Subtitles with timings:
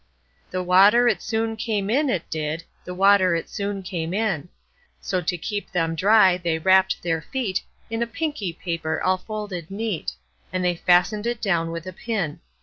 [0.49, 5.37] The water it soon came in, it did; The water it soon came in:So, to
[5.37, 7.61] keep them dry, they wrapp'd their feetIn
[8.01, 12.39] a pinky paper all folded neat:And they fasten'd it down with a pin.